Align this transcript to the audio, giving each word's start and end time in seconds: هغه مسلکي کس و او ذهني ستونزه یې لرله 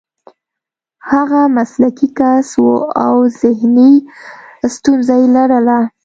هغه 1.11 1.41
مسلکي 1.57 2.07
کس 2.17 2.49
و 2.63 2.67
او 3.05 3.15
ذهني 3.41 3.93
ستونزه 4.75 5.13
یې 5.21 5.27
لرله 5.35 5.79